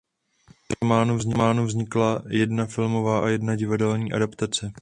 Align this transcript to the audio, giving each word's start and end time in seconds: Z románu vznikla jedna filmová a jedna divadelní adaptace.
Z 1.17 1.29
románu 1.31 1.65
vznikla 1.65 2.23
jedna 2.29 2.65
filmová 2.65 3.19
a 3.19 3.27
jedna 3.27 3.55
divadelní 3.55 4.13
adaptace. 4.13 4.71